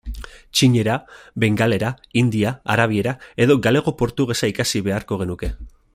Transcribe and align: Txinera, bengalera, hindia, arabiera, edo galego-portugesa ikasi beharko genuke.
Txinera, 0.59 0.95
bengalera, 1.43 1.91
hindia, 2.21 2.55
arabiera, 2.77 3.13
edo 3.47 3.59
galego-portugesa 3.69 4.51
ikasi 4.55 4.83
beharko 4.89 5.21
genuke. 5.25 5.53